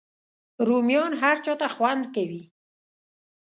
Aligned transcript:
رومیان 0.67 1.11
هر 1.21 1.37
چاته 1.45 1.67
خوند 1.75 2.03
کوي 2.15 2.43